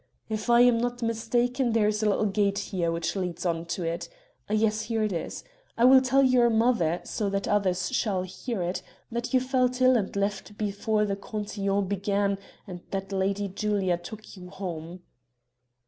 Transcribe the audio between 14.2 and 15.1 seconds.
you home."